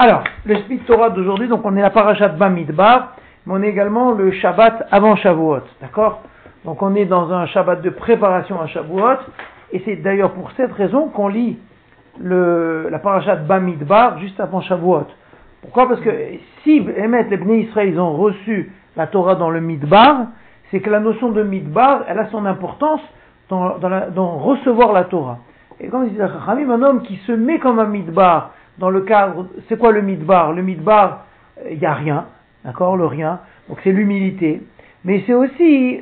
[0.00, 4.12] Alors, le Spit Torah d'aujourd'hui, donc on est la parachat Bamidbar, mais on est également
[4.12, 6.22] le Shabbat avant Shavuot, d'accord?
[6.64, 9.18] Donc on est dans un Shabbat de préparation à Shavuot,
[9.72, 11.58] et c'est d'ailleurs pour cette raison qu'on lit
[12.20, 15.08] la parachat Bamidbar juste avant Shavuot.
[15.62, 15.88] Pourquoi?
[15.88, 16.10] Parce que
[16.62, 20.28] si Emet, les Bnei Israël, ils ont reçu la Torah dans le Midbar,
[20.70, 23.00] c'est que la notion de Midbar, elle a son importance
[23.48, 25.38] dans, recevoir la Torah.
[25.80, 29.46] Et comme dit Chachamim, un homme qui se met comme un Midbar, dans le cadre,
[29.68, 30.52] c'est quoi le midbar?
[30.52, 31.26] Le midbar,
[31.64, 32.26] il euh, n'y a rien,
[32.64, 34.62] d'accord, le rien, donc c'est l'humilité.
[35.04, 36.00] Mais c'est aussi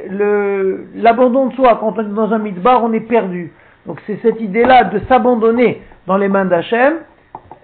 [0.95, 1.77] l'abandon de soi.
[1.81, 3.53] Quand on est dans un midbar, on est perdu.
[3.87, 6.95] Donc c'est cette idée-là de s'abandonner dans les mains d'Hachem,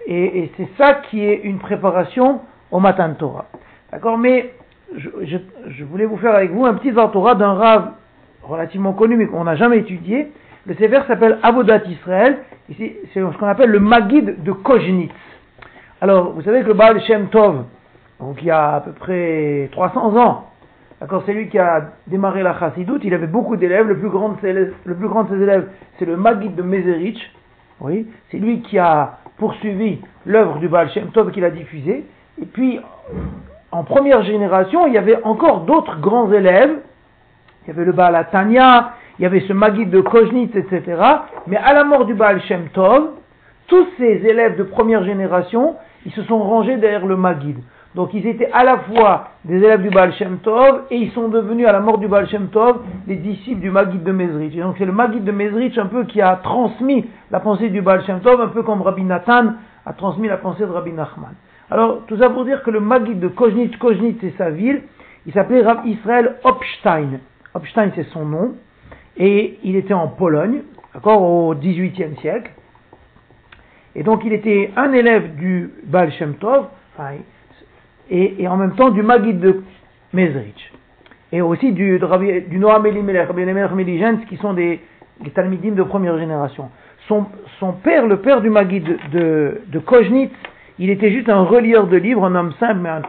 [0.05, 2.41] et, c'est ça qui est une préparation
[2.71, 3.45] au matin de Torah.
[3.91, 4.17] D'accord?
[4.17, 4.53] Mais
[4.95, 7.91] je, voulais vous faire avec vous un petit Torah d'un rave
[8.43, 10.31] relativement connu, mais qu'on n'a jamais étudié.
[10.65, 12.37] Le séver s'appelle Avodat Israël,
[12.77, 15.11] c'est ce qu'on appelle le Magid de Koznitz.
[15.99, 17.65] Alors, vous savez que le Baal Shem Tov,
[18.21, 20.45] donc il y a à peu près 300 ans,
[21.01, 24.29] d'accord, c'est lui qui a démarré la Chassidoute, il avait beaucoup d'élèves, le plus grand
[24.29, 25.67] de ses, élèves,
[25.99, 27.19] c'est le Magid de Mezerich,
[27.81, 32.05] oui, c'est lui qui a poursuivi l'œuvre du Baal Shem Tov qu'il a diffusé,
[32.41, 32.79] et puis,
[33.71, 36.77] en première génération, il y avait encore d'autres grands élèves,
[37.65, 41.01] il y avait le Baal Atania, il y avait ce Magid de Koznitz, etc.
[41.47, 43.11] Mais à la mort du Baal Shem Tov,
[43.67, 45.75] tous ces élèves de première génération,
[46.05, 47.57] ils se sont rangés derrière le Magid.
[47.95, 51.27] Donc ils étaient à la fois des élèves du Baal Shem Tov et ils sont
[51.27, 54.55] devenus à la mort du Baal Shem Tov des disciples du Magid de Mezrich.
[54.55, 57.81] Et donc c'est le Magid de Mezrich un peu qui a transmis la pensée du
[57.81, 59.53] Baal Shem Tov, un peu comme Rabbi Nathan
[59.85, 61.35] a transmis la pensée de Rabbi Nachman.
[61.69, 64.81] Alors tout ça pour dire que le Magid de Koznitz, Koznitz c'est sa ville,
[65.27, 67.19] il s'appelait Rabbi Israël Opstein.
[67.53, 68.53] Opstein c'est son nom
[69.17, 70.61] et il était en Pologne,
[70.93, 72.51] d'accord, au XVIIIe siècle.
[73.95, 76.67] Et donc il était un élève du Baal Shem Tov,
[78.09, 79.63] et, en même temps du Magid de
[80.13, 80.71] Mezrich.
[81.31, 81.99] Et aussi du,
[82.47, 83.29] du Noam Elimelech,
[84.29, 84.79] qui sont des,
[85.21, 86.69] des de première génération.
[87.07, 87.25] Son,
[87.83, 90.31] père, le père du Magid de, de, Koznitz,
[90.79, 93.01] il était juste un relieur de livres, un homme simple, mais un,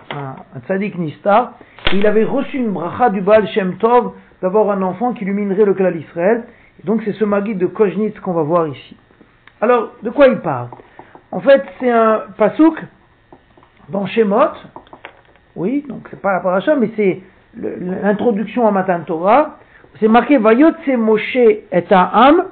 [0.69, 1.55] un, nista.
[1.93, 4.13] Et il avait reçu une bracha du Baal Shem Tov
[4.45, 6.45] d'avoir un enfant qui illuminerait le clan d'Israël.
[6.85, 8.95] donc c'est ce Magid de Koznitz qu'on va voir ici.
[9.63, 10.69] Alors, de quoi il parle?
[11.33, 12.77] En fait, c'est un pasouk
[13.89, 14.53] dans Shemot.
[15.57, 17.23] Oui, donc c'est pas la paracha, mais c'est
[17.57, 19.57] l'introduction à Matan Torah.
[19.99, 22.45] C'est marqué Vayotse Moshe et Ha'am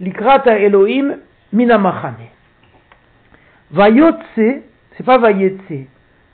[0.00, 1.18] likrata Elohim
[1.52, 2.30] minamachane.
[3.72, 5.86] Vayotse, c'est pas Vayetse.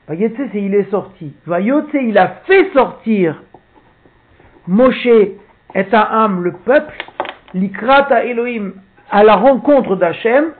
[0.06, 1.34] Vayetse, c'est il est sorti.
[1.44, 3.42] Vayotse, il a fait sortir
[4.68, 5.06] Moshe
[5.74, 6.94] est un âme, le peuple,
[7.54, 8.72] l'ikrata Elohim,
[9.10, 10.52] à la rencontre d'Hachem,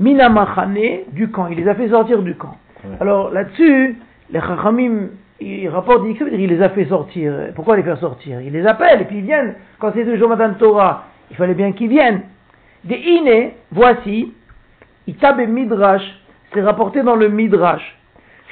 [0.00, 1.46] minamachane, du camp.
[1.48, 2.56] Il les a fait sortir du camp.
[3.00, 3.96] Alors là-dessus,
[4.30, 5.08] les chachamim,
[5.40, 7.32] ils rapportent, il les a fait sortir.
[7.54, 8.40] Pourquoi les faire sortir?
[8.40, 9.54] Il les appelle et puis ils viennent.
[9.78, 12.22] Quand c'est le jour matin Torah, il fallait bien qu'ils viennent.
[12.84, 14.32] Des iné, voici,
[15.06, 16.02] itabe midrash,
[16.52, 17.96] c'est rapporté dans le midrash.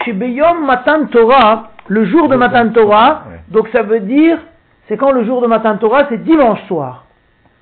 [0.05, 4.39] Chez Beyom Matan Torah, le jour de Matan Torah, donc ça veut dire
[4.89, 7.07] c'est quand le jour de Matan Torah, c'est dimanche soir.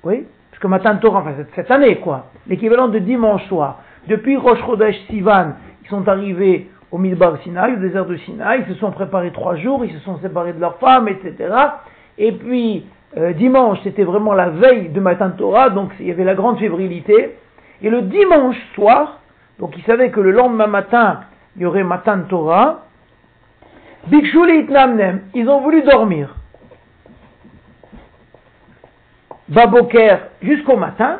[0.03, 3.79] Oui Parce que Matan Torah, enfin cette année quoi, l'équivalent de dimanche soir.
[4.07, 8.73] Depuis Rosh Chodesh Sivan, ils sont arrivés au Midbar Sinaï, au désert de Sinaï, ils
[8.73, 11.53] se sont préparés trois jours, ils se sont séparés de leurs femmes, etc.
[12.17, 12.85] Et puis,
[13.17, 16.59] euh, dimanche, c'était vraiment la veille de Matan Torah, donc il y avait la grande
[16.59, 17.35] fébrilité.
[17.81, 19.19] Et le dimanche soir,
[19.59, 21.21] donc ils savaient que le lendemain matin,
[21.55, 22.81] il y aurait Matan Torah,
[24.07, 26.35] Bikshuli Itnamnem, ils ont voulu dormir.
[29.53, 31.19] Baboker jusqu'au matin,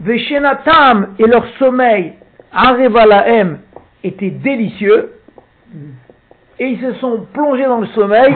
[0.00, 2.14] Veshenatam et leur sommeil,
[2.52, 3.58] Arevalaem,
[4.02, 5.12] était délicieux,
[6.58, 8.34] et ils se sont plongés dans le sommeil,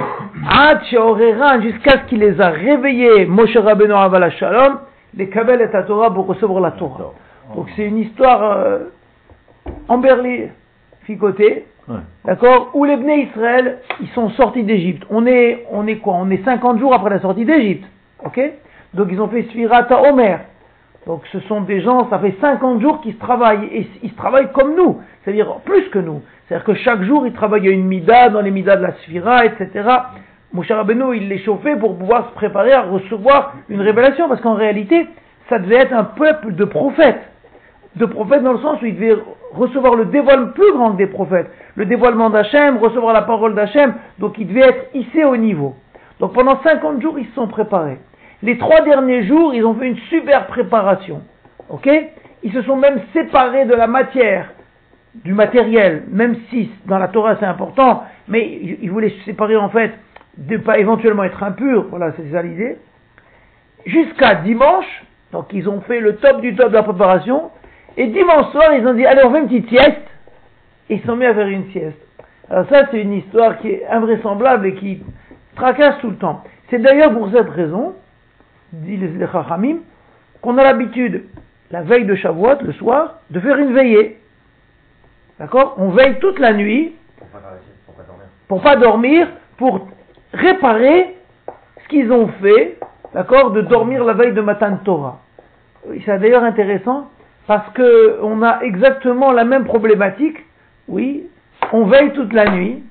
[1.62, 4.80] jusqu'à ce qu'il les a réveillés, Moshe Rabbeinu Avala Shalom,
[5.16, 7.12] les Kabel et la Torah pour recevoir la Torah.
[7.54, 8.78] Donc c'est une histoire euh,
[9.88, 10.50] emberlée,
[11.04, 11.66] ficotée,
[12.24, 15.04] d'accord, où les Bnei Israël, ils sont sortis d'Égypte.
[15.10, 16.14] On est, on est quoi?
[16.14, 17.86] On est 50 jours après la sortie d'Égypte,
[18.24, 18.40] ok?
[18.94, 20.40] Donc ils ont fait Svirata Omer.
[21.06, 24.16] Donc ce sont des gens, ça fait 50 jours qu'ils se travaillent, et ils se
[24.16, 26.22] travaillent comme nous, c'est-à-dire plus que nous.
[26.46, 29.44] C'est-à-dire que chaque jour ils travaillent à une mida, dans les midas de la Sphira,
[29.46, 29.88] etc.
[30.52, 34.54] Moshe Rabbeinu, il les chauffait pour pouvoir se préparer à recevoir une révélation, parce qu'en
[34.54, 35.08] réalité,
[35.48, 37.22] ça devait être un peuple de prophètes.
[37.96, 39.16] De prophètes dans le sens où ils devaient
[39.52, 43.94] recevoir le dévoilement plus grand que des prophètes, le dévoilement d'Hachem, recevoir la parole d'Hachem,
[44.18, 45.74] donc ils devaient être hissés au niveau.
[46.20, 47.98] Donc pendant 50 jours, ils se sont préparés.
[48.42, 51.22] Les trois derniers jours, ils ont fait une super préparation.
[51.68, 51.88] Ok?
[52.42, 54.50] Ils se sont même séparés de la matière,
[55.14, 59.68] du matériel, même si dans la Torah c'est important, mais ils voulaient se séparer en
[59.68, 59.92] fait
[60.38, 62.78] de pas éventuellement être impurs, voilà, c'est ça l'idée,
[63.84, 67.50] jusqu'à dimanche, donc ils ont fait le top du top de la préparation,
[67.96, 70.00] et dimanche soir ils ont dit, allez on fait une petite sieste,
[70.88, 72.00] et ils sont mis à faire une sieste.
[72.50, 75.02] Alors ça c'est une histoire qui est invraisemblable et qui
[75.54, 76.42] tracasse tout le temps.
[76.70, 77.94] C'est d'ailleurs pour cette raison,
[78.72, 79.78] dit les Chachamim,
[80.40, 81.24] qu'on a l'habitude,
[81.70, 84.18] la veille de Shavuot, le soir, de faire une veillée.
[85.38, 85.74] D'accord?
[85.78, 86.94] On veille toute la nuit
[88.48, 89.88] pour pas dormir, pour
[90.34, 91.16] réparer
[91.82, 92.78] ce qu'ils ont fait,
[93.14, 95.20] d'accord, de dormir la veille de Matan Torah.
[96.04, 97.08] C'est d'ailleurs intéressant
[97.46, 100.36] parce que on a exactement la même problématique.
[100.86, 101.26] Oui,
[101.72, 102.82] on veille toute la nuit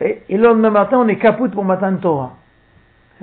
[0.00, 2.36] et, le lendemain matin on est capoute pour Matan Torah.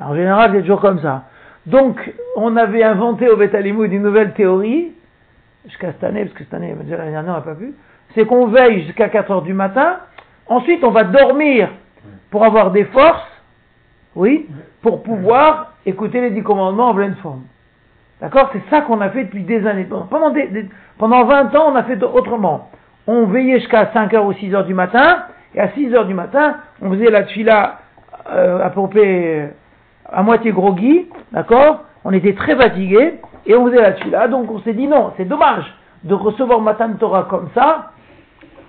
[0.02, 1.26] En général, c'est toujours comme ça.
[1.66, 4.92] Donc, on avait inventé au Betalimud une nouvelle théorie,
[5.66, 7.74] jusqu'à cette année, parce que cette année, l'année dernière, on n'a pas pu,
[8.14, 9.98] c'est qu'on veille jusqu'à 4 heures du matin,
[10.48, 11.70] ensuite on va dormir
[12.30, 13.28] pour avoir des forces,
[14.16, 14.48] oui,
[14.82, 17.44] pour pouvoir écouter les dix commandements en pleine forme.
[18.22, 18.50] D'accord?
[18.54, 19.86] C'est ça qu'on a fait depuis des années.
[19.86, 20.34] Pendant,
[20.98, 22.70] pendant 20 ans, on a fait autrement.
[23.08, 25.24] On veillait jusqu'à 5 heures ou 6 heures du matin,
[25.54, 27.80] et à 6 heures du matin, on faisait la tfila
[28.30, 28.82] euh, à peu
[30.12, 33.16] à moitié groggy, d'accord On était très fatigués,
[33.46, 35.66] et on faisait la tfila, donc on s'est dit non, c'est dommage
[36.04, 37.92] de recevoir Matan Torah comme ça,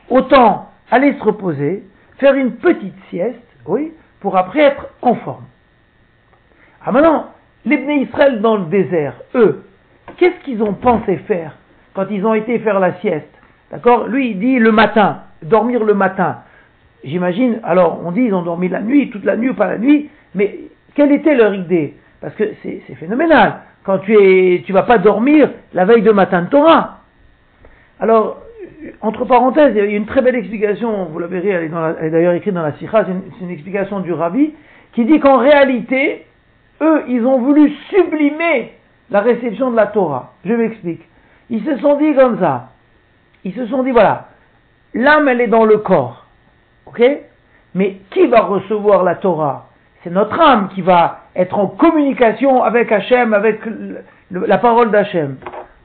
[0.08, 1.84] autant aller se reposer,
[2.18, 3.36] faire une petite sieste,
[3.66, 5.44] oui, pour après être en forme.
[6.84, 7.26] Ah maintenant,
[7.64, 9.64] les Bnei Israël dans le désert, eux,
[10.16, 11.52] qu'est-ce qu'ils ont pensé faire
[11.94, 13.28] quand ils ont été faire la sieste
[13.70, 16.38] D'accord Lui, il dit le matin, dormir le matin.
[17.02, 19.78] J'imagine, alors on dit ils ont dormi la nuit, toute la nuit ou pas la
[19.78, 20.60] nuit, mais
[20.96, 23.60] quelle était leur idée Parce que c'est phénoménal.
[23.84, 27.00] Quand tu es, tu vas pas dormir la veille de matin de Torah.
[28.00, 28.42] Alors,
[29.00, 31.64] entre parenthèses, il y a une très belle explication, vous la verrez, elle
[32.04, 34.54] est, d'ailleurs écrite dans la Sikha, c'est une, une, explication du Rabbi,
[34.92, 36.26] qui dit qu'en réalité,
[36.80, 38.72] eux, ils ont voulu sublimer
[39.10, 40.32] la réception de la Torah.
[40.44, 41.02] Je m'explique.
[41.50, 42.70] Ils se sont dit comme ça.
[43.44, 44.28] Ils se sont dit, voilà,
[44.94, 46.26] l'âme, elle est dans le corps.
[46.86, 47.02] Ok?
[47.74, 49.65] Mais qui va recevoir la Torah?
[50.06, 53.58] C'est notre âme qui va être en communication avec Hachem, avec
[54.30, 55.34] la parole d'Hachem.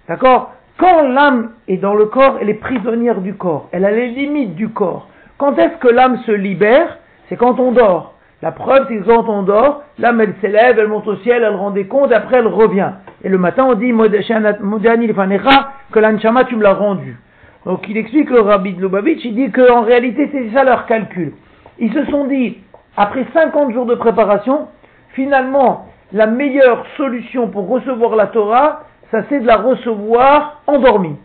[0.08, 0.54] D'accord?
[0.78, 3.68] Quand l'âme est dans le corps, elle est prisonnière du corps.
[3.72, 5.08] Elle a les limites du corps.
[5.40, 7.00] Quand est-ce que l'âme se libère?
[7.30, 8.14] C'est quand on dort.
[8.44, 11.56] La preuve, c'est que quand on dort, l'âme, elle s'élève, elle monte au ciel, elle
[11.56, 12.92] rend des comptes, après elle revient.
[13.24, 17.18] Et le matin, on dit, que l'anchama, tu me l'as rendu.
[17.66, 21.34] Donc il explique, le rabbi de Lubavitch, il dit qu'en réalité, c'est ça leur calcul.
[21.80, 22.60] Ils se sont dit,
[22.98, 24.68] après 50 jours de préparation,
[25.10, 31.18] finalement, la meilleure solution pour recevoir la Torah, ça c'est de la recevoir endormie.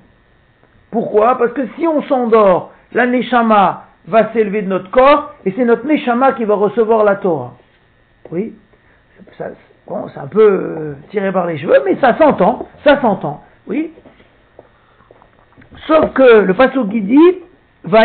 [0.91, 1.37] Pourquoi?
[1.39, 5.87] Parce que si on s'endort, la Neshama va s'élever de notre corps et c'est notre
[5.87, 7.55] Neshama qui va recevoir la Torah.
[8.31, 8.55] Oui?
[9.87, 13.43] Bon, c'est un peu euh, tiré par les cheveux, mais ça s'entend, ça s'entend.
[13.67, 13.93] Oui?
[15.87, 17.39] Sauf que le qui dit
[17.85, 18.05] Va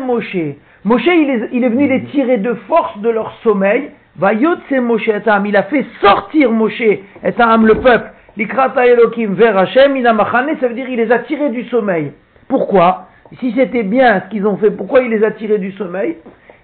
[0.00, 0.56] Moshe.
[0.84, 3.90] Moshe, il est, venu les tirer de force de leur sommeil.
[4.16, 4.32] Va
[4.80, 5.46] Moshe etam.
[5.46, 6.82] Il a fait sortir Moshe
[7.22, 11.50] etam, le peuple, Likrata Elohim vers Hashem, Inamachane, ça veut dire il les a tirés
[11.50, 12.12] du sommeil.
[12.48, 13.08] Pourquoi?
[13.38, 16.16] Si c'était bien ce qu'ils ont fait, pourquoi il les a tirés du sommeil?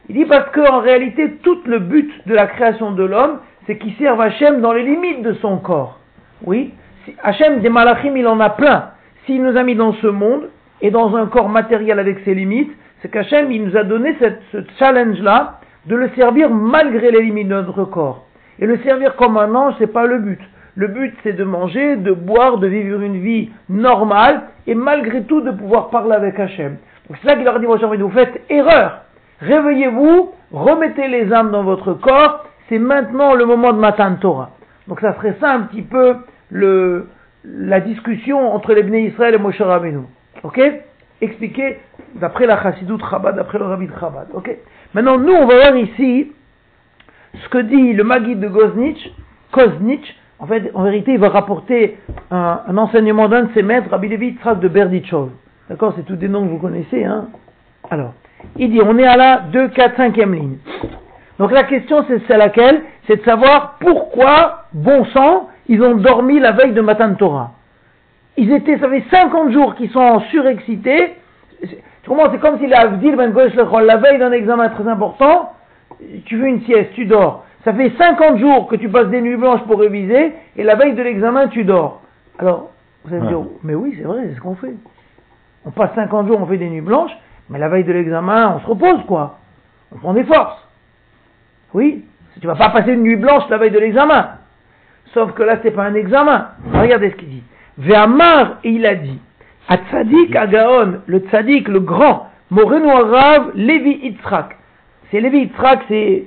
[0.09, 3.95] Il dit parce qu'en réalité, tout le but de la création de l'homme, c'est qu'il
[3.95, 6.01] serve Hachem dans les limites de son corps.
[6.45, 6.73] Oui?
[7.23, 8.91] Hachem, des malachim, il en a plein.
[9.27, 10.49] S'il nous a mis dans ce monde,
[10.81, 14.17] et dans un corps matériel avec ses limites, c'est qu'Hachem, il nous a donné
[14.53, 18.27] ce challenge-là, de le servir malgré les limites de notre corps.
[18.59, 20.41] Et le servir comme un ange, c'est pas le but.
[20.75, 25.41] Le but, c'est de manger, de boire, de vivre une vie normale, et malgré tout
[25.41, 26.77] de pouvoir parler avec Hachem.
[27.09, 29.03] Donc c'est ça qu'il leur dit, vous faites erreur.
[29.41, 34.51] Réveillez-vous, remettez les âmes dans votre corps, c'est maintenant le moment de Matan Torah.
[34.89, 36.17] Donc ça serait ça un petit peu
[36.51, 40.01] la discussion entre les Israël et Moshe Rabbeinu.
[40.43, 40.61] Ok?
[41.21, 41.79] Expliqué
[42.15, 44.29] d'après la Chassidut Chabad, d'après le Rabbi de Chabad.
[44.35, 44.51] Ok?
[44.95, 46.33] Maintenant, nous, on va voir ici
[47.43, 49.11] ce que dit le Maguid de Goznitch,
[49.51, 51.99] Koznitch, en fait, en vérité, il va rapporter
[52.31, 55.31] un, enseignement d'un de ses maîtres, Rabbi Levi Tzrak de Berdichov.
[55.69, 55.93] D'accord?
[55.97, 57.29] C'est tous des noms que vous connaissez, hein?
[57.91, 58.15] Alors,
[58.57, 60.59] il dit, on est à la 2, 4, 5e ligne.
[61.39, 62.83] Donc la question, c'est laquelle?
[63.07, 67.53] C'est de savoir pourquoi, bon sang, ils ont dormi la veille de Matan Torah.
[68.39, 71.17] Ils étaient, ça fait 50 jours qu'ils sont surexcités.
[71.61, 71.77] Tu
[72.07, 73.33] comprends C'est comme si la Ben
[73.85, 75.53] la veille d'un examen très important,
[76.25, 77.45] tu veux une sieste, tu dors.
[77.65, 80.95] Ça fait 50 jours que tu passes des nuits blanches pour réviser, et la veille
[80.95, 82.01] de l'examen, tu dors.
[82.39, 82.71] Alors,
[83.05, 84.75] Vous allez me dire, mais oui, c'est vrai, c'est ce qu'on fait.
[85.67, 87.11] On passe 50 jours, on fait des nuits blanches,
[87.51, 89.39] mais la veille de l'examen, on se repose, quoi.
[89.93, 90.65] On prend des forces.
[91.75, 92.05] Oui,
[92.41, 94.29] tu vas pas passer une nuit blanche la veille de l'examen.
[95.13, 96.51] Sauf que là, c'est pas un examen.
[96.73, 97.43] Regardez ce qu'il dit.
[97.79, 99.21] Ve'amar, il a dit,
[99.69, 104.57] à Tzadik Agaon, le Tzadik, le grand, Moreno Arav, Levi Yitzhak.
[105.11, 106.27] C'est Levi Yitzhak, c'est,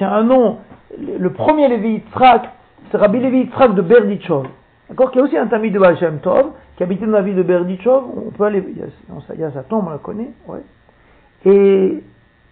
[0.00, 0.58] un nom,
[0.98, 2.50] le premier Levi Yitzhak,
[2.90, 4.46] c'est Rabbi Levi Yitzhak de Berdichov.
[4.90, 7.44] D'accord Qui est aussi un tamis de Baal Tov, qui habitait dans la ville de
[7.44, 8.04] Berdichov.
[8.26, 10.60] On peut aller, il y a, sa tombe, on la connaît, ouais.
[11.46, 12.02] Et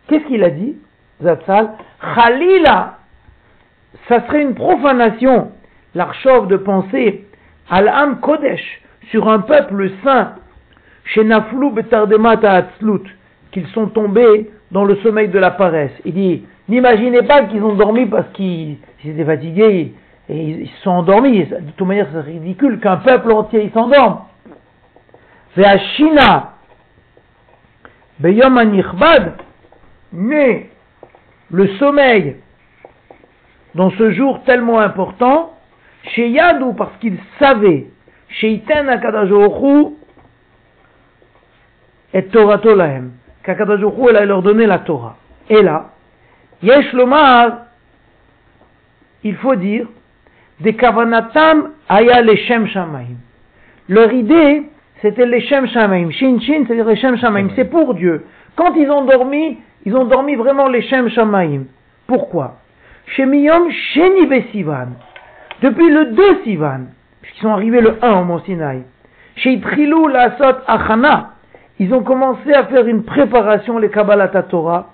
[0.06, 0.76] qu'est-ce qu'il a dit,
[1.22, 1.72] Zatzal?
[2.14, 2.98] Khalila,
[4.08, 5.50] ça serait une profanation,
[5.94, 7.27] l'archov de penser,
[7.70, 10.34] al-am kodesh, sur un peuple saint,
[11.04, 12.68] chez Naflou betardemata
[13.50, 15.92] qu'ils sont tombés dans le sommeil de la paresse.
[16.04, 19.94] Il dit, n'imaginez pas qu'ils ont dormi parce qu'ils étaient fatigués
[20.28, 21.44] et ils se sont endormis.
[21.44, 24.20] De toute manière, c'est ridicule qu'un peuple entier s'endorme.
[25.56, 26.52] Ve'ashina,
[28.20, 29.34] beyom anichbad,
[30.12, 30.68] mais
[31.50, 32.36] le sommeil
[33.74, 35.54] dans ce jour tellement important,
[36.02, 37.86] chez Yadou, parce qu'il savait,
[38.28, 39.94] chez Iten Akadajohu,
[42.14, 43.12] et Torah Tolahem,
[43.42, 45.16] qu'Akadajohu, elle a leur donné la Torah.
[45.48, 45.90] Et là,
[46.62, 47.66] Yesh Lomar,
[49.24, 49.86] il faut dire,
[50.60, 53.16] des Kavanatam Aya Leshem Shamaim.
[53.88, 54.62] Leur idée,
[55.02, 56.10] c'était Leshem Shamaim.
[56.10, 57.48] Shin Shin, c'est-à-dire Leshem Shamaim.
[57.54, 58.26] C'est pour Dieu.
[58.56, 61.64] Quand ils ont dormi, ils ont dormi vraiment Leshem Shamaim.
[62.06, 62.56] Pourquoi?
[63.06, 64.88] Chez Miyom Sheni Sivan,
[65.62, 66.86] depuis le 2 Sivan,
[67.22, 68.82] puisqu'ils sont arrivés le 1 au Mont Sinaï,
[69.36, 71.34] chez Trilou Lasot Achana,
[71.78, 74.90] ils ont commencé à faire une préparation, les Kabbalat Torah,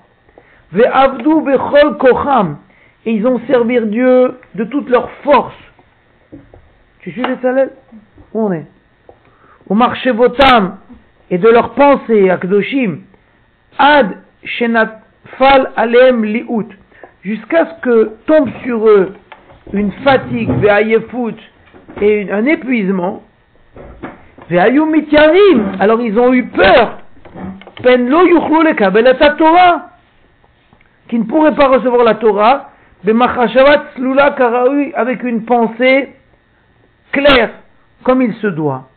[0.72, 2.58] Ve'avdu Bechol Kocham,
[3.06, 5.54] et ils ont servi Dieu de toute leur force.
[7.00, 7.68] Tu suis les salés
[8.32, 8.66] Où on est?
[9.68, 10.78] Au marché Votam,
[11.30, 12.98] et de leur pensée, Akdoshim,
[13.78, 16.68] Ad Shenatfal Alem Liut,
[17.22, 19.14] jusqu'à ce que tombe sur eux
[19.72, 20.50] une fatigue,
[22.00, 23.22] et un épuisement,
[25.80, 26.98] alors ils ont eu peur,
[29.38, 29.90] Torah,
[31.08, 32.70] qui ne pourraient pas recevoir la Torah,
[34.94, 36.08] avec une pensée
[37.12, 37.50] claire,
[38.02, 38.88] comme il se doit.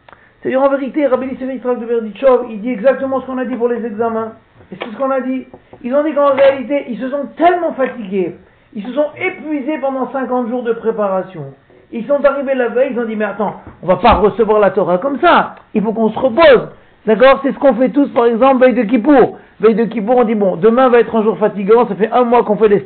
[0.41, 3.83] C'est-à-dire en vérité, Rabbi de Berdichov, il dit exactement ce qu'on a dit pour les
[3.85, 4.33] examens.
[4.71, 5.45] Et c'est ce qu'on a dit.
[5.83, 8.35] Ils ont dit qu'en réalité, ils se sont tellement fatigués,
[8.77, 11.45] ils se sont épuisés pendant 50 jours de préparation.
[11.91, 14.69] Ils sont arrivés la veille, ils ont dit, mais attends, on va pas recevoir la
[14.69, 15.55] Torah comme ça.
[15.73, 16.69] Il faut qu'on se repose.
[17.07, 17.39] D'accord?
[17.41, 19.39] C'est ce qu'on fait tous, par exemple, veille de Kippour.
[19.61, 22.23] Veille de Kippour, on dit, bon, demain va être un jour fatigant, ça fait un
[22.23, 22.85] mois qu'on fait les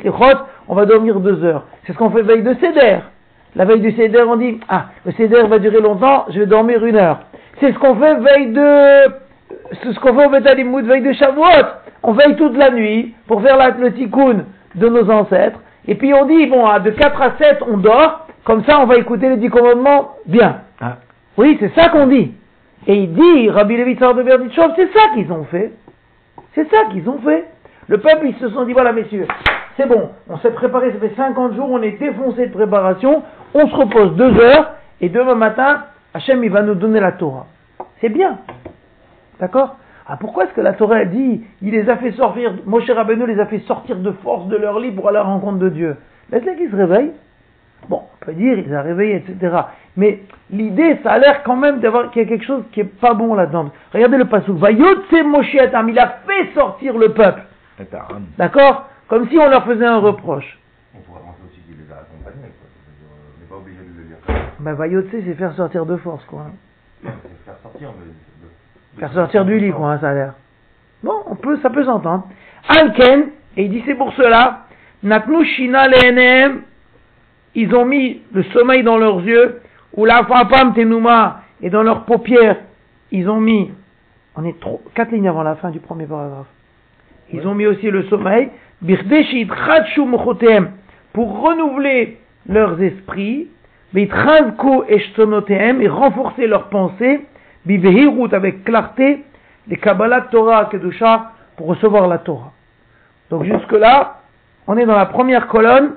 [0.70, 1.66] on va dormir deux heures.
[1.86, 3.00] C'est ce qu'on fait veille de Seder.
[3.58, 6.86] La veille du Seder, on dit, ah, le Seder va durer longtemps, je vais dormir
[6.86, 7.20] une heure.
[7.60, 9.12] C'est ce qu'on fait veille de
[9.84, 11.68] c'est ce qu'on fait au Betalimoud, veille de Shavuot.
[12.04, 14.46] On veille toute la nuit pour faire la, le tikkun
[14.76, 15.60] de nos ancêtres.
[15.88, 18.28] Et puis on dit, bon, de 4 à 7, on dort.
[18.44, 20.62] Comme ça, on va écouter les 10 commandements bien.
[20.80, 20.98] Ah.
[21.38, 22.34] Oui, c'est ça qu'on dit.
[22.88, 25.72] Et il dit, Rabbi Levitzar de Berdichov, c'est ça qu'ils ont fait.
[26.56, 27.46] C'est ça qu'ils ont fait.
[27.88, 29.28] Le peuple, ils se sont dit, voilà, messieurs,
[29.78, 33.24] c'est bon, on s'est préparé, ça fait 50 jours, on est défoncé de préparation,
[33.54, 35.84] on se repose deux heures, et demain matin,
[36.14, 37.48] Hachem, il va nous donner la Torah.
[38.00, 38.38] C'est bien.
[39.40, 39.78] D'accord?
[40.08, 43.40] Ah, pourquoi est-ce que la Torah dit, il les a fait sortir, Moshe Rabbeinu les
[43.40, 45.98] a fait sortir de force de leur lit pour aller à la rencontre de Dieu?
[46.32, 47.12] Laisse-les qu'ils se réveillent.
[47.88, 49.56] Bon, on peut dire, ils ont réveillé, etc.
[49.98, 53.00] Mais l'idée, ça a l'air quand même d'avoir qu'il y a quelque chose qui est
[53.00, 53.72] pas bon là-dedans.
[53.94, 54.50] Regardez le passage.
[54.50, 57.42] Vayotse Moshe Atam, il a fait sortir le peuple.
[58.38, 58.88] D'accord?
[59.08, 60.60] Comme si on leur faisait un reproche.
[60.96, 64.18] On pourrait penser aussi qu'il les a accompagnés, On n'est pas obligé de le dire.
[64.60, 66.46] Ben, Vayotse, c'est faire sortir de force, quoi.
[67.04, 67.10] C'est
[67.46, 68.12] faire sortir, mais
[69.00, 70.34] Faire sortir du lit, quoi, hein, ça a l'air.
[71.04, 72.28] Bon, on peut, ça peut s'entendre.
[72.68, 74.66] Alken, et il dit c'est pour cela,
[75.04, 75.88] Natnu Shina
[77.54, 79.62] ils ont mis le sommeil dans leurs yeux,
[79.96, 82.58] ou la Fapam Tenuma, et dans leurs paupières,
[83.12, 83.72] ils ont mis,
[84.36, 86.48] on est trop, quatre lignes avant la fin du premier paragraphe.
[87.34, 88.50] Ils ont mis aussi le sommeil,
[91.14, 93.48] pour renouveler leurs esprits,
[93.94, 94.08] et
[95.88, 97.22] renforcer leurs pensées,
[97.66, 99.24] Bivehirut avec clarté,
[99.68, 102.52] les Kabbalah Torah Kedusha pour recevoir la Torah.
[103.30, 104.20] Donc jusque-là,
[104.68, 105.96] on est dans la première colonne,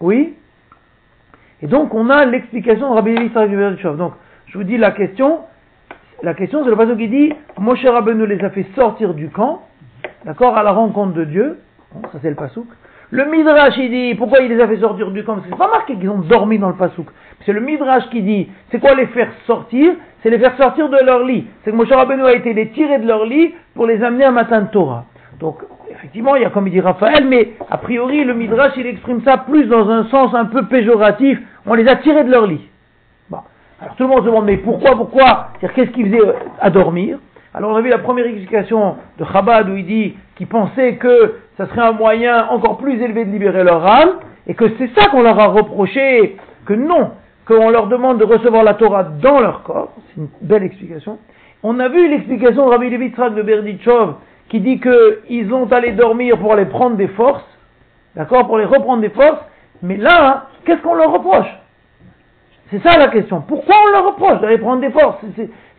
[0.00, 0.34] oui,
[1.62, 4.12] et donc on a l'explication de Rabbi Eliezer Donc
[4.46, 5.40] je vous dis la question,
[6.22, 9.62] la question c'est le passage qui dit, Moshe Rabbeinu les a fait sortir du camp,
[10.24, 11.60] d'accord, à la rencontre de Dieu,
[12.12, 12.66] ça c'est le pasouk.
[13.14, 15.36] Le Midrash, il dit, pourquoi il les a fait sortir du camp?
[15.48, 17.06] C'est pas marqué qu'ils ont dormi dans le pasouk.
[17.46, 19.92] C'est le Midrash qui dit, c'est quoi les faire sortir?
[20.20, 21.46] C'est les faire sortir de leur lit.
[21.62, 24.32] C'est que Moshe Rabbeinu a été les tirer de leur lit pour les amener à
[24.32, 25.04] matin de Torah.
[25.38, 25.58] Donc,
[25.92, 29.22] effectivement, il y a comme il dit Raphaël, mais a priori, le Midrash, il exprime
[29.22, 31.38] ça plus dans un sens un peu péjoratif.
[31.66, 32.68] On les a tirés de leur lit.
[33.30, 33.38] Bon.
[33.80, 35.50] Alors tout le monde se demande, mais pourquoi, pourquoi?
[35.60, 37.18] C'est-à-dire, qu'est-ce qu'ils faisaient à dormir?
[37.56, 41.34] Alors on a vu la première explication de Chabad où il dit qu'il pensait que
[41.56, 45.08] ça serait un moyen encore plus élevé de libérer leur âme, et que c'est ça
[45.10, 47.12] qu'on leur a reproché, que non,
[47.46, 49.92] qu'on leur demande de recevoir la Torah dans leur corps.
[50.08, 51.18] C'est une belle explication.
[51.62, 54.14] On a vu l'explication de Rabbi Levitrak de Berdichov,
[54.48, 57.44] qui dit qu'ils ont allé dormir pour aller prendre des forces,
[58.14, 59.40] d'accord, pour les reprendre des forces,
[59.82, 61.48] mais là, qu'est-ce qu'on leur reproche?
[62.70, 63.42] C'est ça la question.
[63.42, 65.18] Pourquoi on leur reproche d'aller prendre des forces?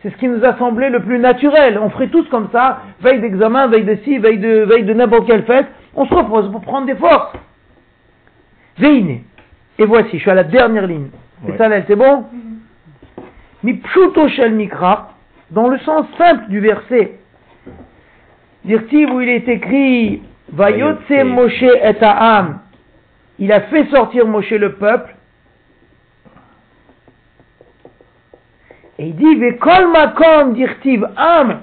[0.06, 1.78] C'est, ce qui nous a semblé le plus naturel.
[1.82, 5.26] On ferait tous comme ça, veille d'examen, veille de ci, veille de, veille de n'importe
[5.26, 7.32] quelle fête, on se repose pour prendre des forces.
[8.78, 9.20] Veine.
[9.78, 11.08] Et voici, je suis à la dernière ligne.
[11.46, 12.24] C'est ça, c'est bon
[13.62, 15.14] Mi pshuto shel mikra,
[15.50, 17.18] dans le sens simple du verset,
[18.64, 20.22] Dirtiv où il est écrit
[20.52, 22.60] Vayotse Moshe et Ha'am.
[23.38, 25.15] Il a fait sortir Moshe le peuple.
[28.98, 31.60] Et il dit Vekol makom dirtiv am.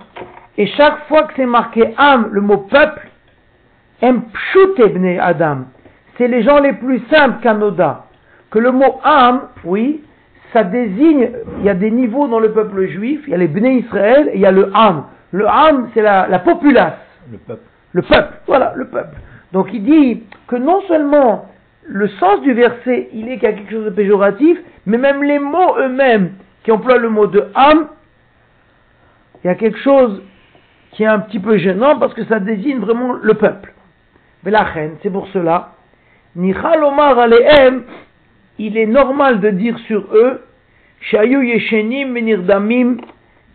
[0.58, 3.08] Et chaque fois que c'est marqué am, le mot peuple,
[4.02, 4.82] em pshut
[5.20, 5.66] Adam.
[6.18, 8.06] C'est les gens les plus simples qu'Anoda.
[8.52, 10.04] Que le mot am, oui,
[10.54, 13.48] ça désigne, il y a des niveaux dans le peuple juif, il y a les
[13.48, 15.06] Bnei Israël et il y a le Am.
[15.32, 16.94] Le Ham, c'est la, la, populace.
[17.32, 17.64] Le peuple.
[17.94, 19.18] Le peuple, voilà, le peuple.
[19.52, 21.50] Donc il dit que non seulement
[21.86, 25.24] le sens du verset, il est qu'il y a quelque chose de péjoratif, mais même
[25.24, 27.88] les mots eux-mêmes qui emploient le mot de Ham,
[29.44, 30.22] il y a quelque chose
[30.92, 33.74] qui est un petit peu gênant parce que ça désigne vraiment le peuple.
[34.44, 35.74] Mais la reine, c'est pour cela,
[36.36, 37.84] Nichal Omar Alehem,
[38.58, 40.42] il est normal de dire sur eux,
[41.02, 42.16] Shayu Yeshenim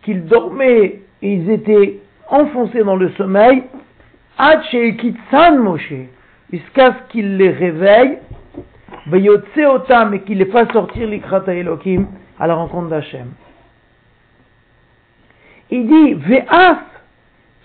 [0.03, 1.99] qu'ils dormaient ils étaient
[2.29, 3.63] enfoncés dans le sommeil,
[5.59, 5.93] Moshe,
[6.51, 8.19] jusqu'à ce qu'il les réveille,
[9.11, 12.05] otam et qu'il les fasse sortir l'ikrata Elohim
[12.39, 13.27] à la rencontre d'Hachem.
[15.69, 16.79] Il dit, Ve'af,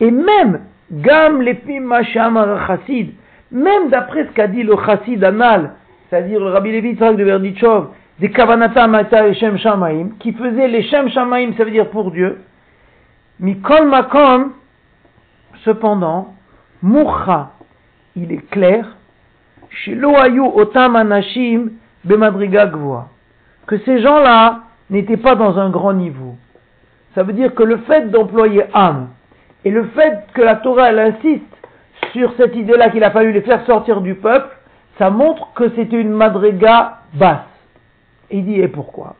[0.01, 0.61] et même,
[0.91, 1.43] Gam
[1.83, 3.15] masham chassid,
[3.51, 5.75] même d'après ce qu'a dit le chassid anal,
[6.09, 7.89] c'est-à-dire le rabbi Levi de Verdichov,
[8.21, 12.11] des kavanata mata et shem shamaim, qui faisait les shem shamaim, ça veut dire pour
[12.11, 12.39] Dieu,
[13.41, 14.53] Mikol Makom,
[15.65, 16.35] cependant,
[16.83, 17.53] Moucha,
[18.15, 18.97] il est clair,
[19.71, 21.71] chez Loayu Otam Anashim
[22.05, 22.71] Bemadriga
[23.67, 26.37] que ces gens-là n'étaient pas dans un grand niveau.
[27.15, 29.09] Ça veut dire que le fait d'employer âme
[29.65, 31.43] et le fait que la Torah elle insiste
[32.13, 34.55] sur cette idée-là qu'il a fallu les faire sortir du peuple,
[34.99, 37.41] ça montre que c'était une madriga basse.
[38.31, 39.17] Et il dit et pourquoi?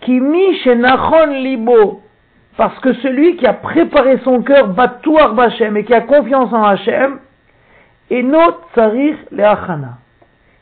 [0.00, 2.02] Kimi Shenachon Libo
[2.58, 6.64] parce que celui qui a préparé son cœur batouar bachem et qui a confiance en
[6.64, 7.20] Hachem,
[8.10, 9.44] et not tsarir le.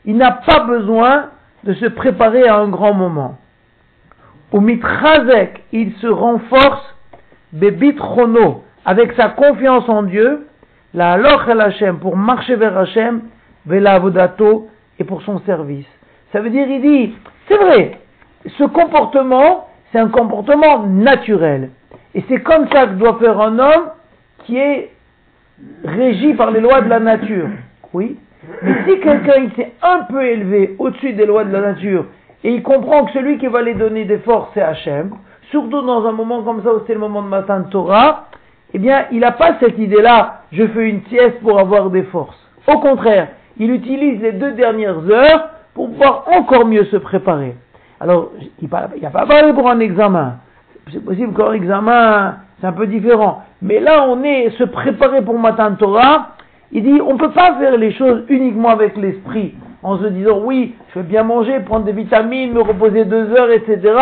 [0.05, 1.31] Il n'a pas besoin
[1.67, 3.37] de se préparer à un grand moment.
[4.53, 6.95] Au mitrazek, il se renforce
[7.51, 10.47] bebit chrono, avec sa confiance en Dieu,
[10.93, 13.23] la aloch el Hachem, pour marcher vers Hachem,
[13.65, 15.85] vela avodato, et pour son service.
[16.31, 17.15] Ça veut dire, il dit,
[17.49, 17.99] c'est vrai,
[18.57, 21.71] ce comportement, c'est un comportement naturel.
[22.15, 23.89] Et c'est comme ça que doit faire un homme
[24.45, 24.91] qui est
[25.83, 27.49] régi par les lois de la nature.
[27.93, 28.17] Oui?
[28.61, 32.05] Mais si quelqu'un s'est un peu élevé au-dessus des lois de la nature
[32.43, 35.11] et il comprend que celui qui va lui donner des forces c'est Hachem,
[35.49, 38.25] surtout dans un moment comme ça où c'est le moment de matin de Torah,
[38.73, 42.37] eh bien, il n'a pas cette idée-là, je fais une sieste pour avoir des forces.
[42.67, 47.55] Au contraire, il utilise les deux dernières heures pour pouvoir encore mieux se préparer.
[47.99, 48.67] Alors, il
[48.99, 50.37] n'y a pas parlé pour un examen
[50.91, 53.43] c'est possible qu'en examen, c'est un peu différent.
[53.61, 56.29] Mais là, on est se préparer pour Matan Torah.
[56.71, 60.41] Il dit, on ne peut pas faire les choses uniquement avec l'esprit, en se disant,
[60.43, 63.93] oui, je vais bien manger, prendre des vitamines, me reposer deux heures, etc.,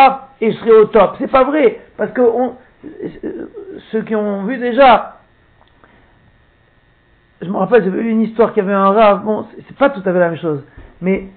[0.41, 1.15] et je serai au top.
[1.19, 2.21] C'est pas vrai, parce que
[3.91, 5.17] ceux qui ont vu déjà,
[7.41, 10.01] je me rappelle, j'avais vu une histoire qui avait un rave, bon, c'est pas tout
[10.01, 10.63] à fait la même chose,
[11.01, 11.27] mais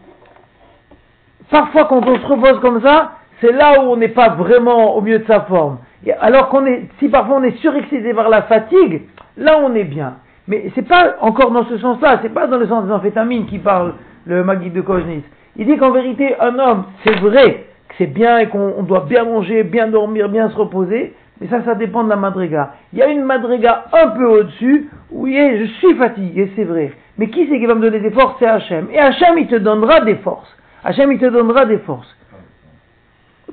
[1.50, 5.00] parfois quand on se repose comme ça, c'est là où on n'est pas vraiment au
[5.00, 5.78] mieux de sa forme.
[6.20, 9.02] Alors qu'on est, si parfois on est surexcité par la fatigue,
[9.36, 10.16] là on est bien.
[10.48, 13.58] Mais c'est pas encore dans ce sens-là, c'est pas dans le sens des amphétamines qui
[13.58, 13.92] parle
[14.26, 15.22] le Magui de Kojnis.
[15.56, 19.24] Il dit qu'en vérité, un homme, c'est vrai que c'est bien et qu'on doit bien
[19.24, 22.74] manger, bien dormir, bien se reposer, Mais ça, ça dépend de la madriga.
[22.92, 26.64] Il y a une madriga un peu au-dessus, où il est, je suis fatigué, c'est
[26.64, 26.92] vrai.
[27.16, 28.36] Mais qui c'est qui va me donner des forces?
[28.38, 28.88] C'est Hachem.
[28.92, 30.52] Et Hachem, il te donnera des forces.
[30.82, 32.16] Hachem, il te donnera des forces.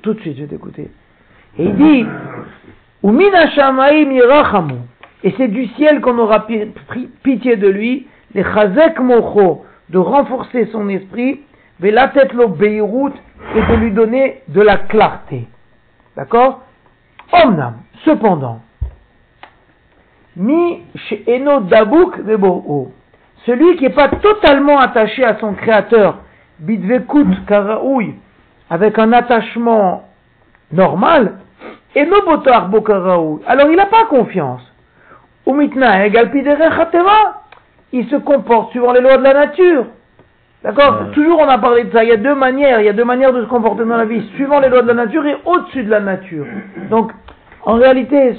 [0.02, 0.90] Tout de suite, je vais t'écouter.
[1.58, 2.06] Et il dit,
[5.26, 6.46] et c'est du ciel qu'on aura
[7.24, 11.42] pitié de lui, les chazek mocho, de renforcer son esprit,
[11.80, 13.12] la tête beirut,
[13.56, 15.48] et de lui donner de la clarté.
[16.16, 16.62] D'accord?
[17.34, 18.62] Omnam, cependant,
[20.38, 20.84] mi
[23.46, 26.20] celui qui n'est pas totalement attaché à son créateur,
[26.60, 28.14] bidvekut karaoui,
[28.70, 30.08] avec un attachement
[30.72, 31.40] normal,
[31.96, 32.70] eno botar
[33.48, 34.75] alors il n'a pas confiance.
[37.92, 39.86] Il se comporte suivant les lois de la nature.
[40.64, 42.04] D'accord Toujours on a parlé de ça.
[42.04, 42.82] Il y a deux manières.
[42.82, 44.88] Il y a deux manières de se comporter dans la vie, suivant les lois de
[44.88, 46.46] la nature et au-dessus de la nature.
[46.90, 47.12] Donc,
[47.64, 48.36] en réalité,